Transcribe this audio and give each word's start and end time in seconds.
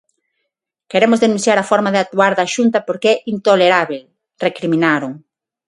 "Queremos 0.91 1.19
denunciar 1.23 1.57
a 1.59 1.67
forma 1.71 1.93
de 1.93 1.99
actuar 2.05 2.33
da 2.35 2.51
Xunta 2.55 2.77
porque 2.87 3.09
é 3.13 3.21
intolerábel", 3.33 4.03
recriminaron. 4.45 5.11